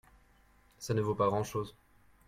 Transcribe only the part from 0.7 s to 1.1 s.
ça ne